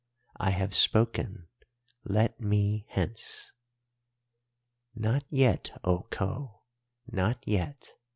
[0.37, 1.47] I have spoken.
[2.05, 3.51] Let me hence.'
[4.95, 7.91] "'Not yet, O Khou—not yet.